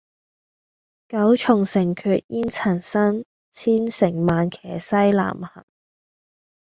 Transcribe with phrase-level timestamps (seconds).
[1.09, 5.63] 九重城闕煙塵生，千乘萬騎西南行。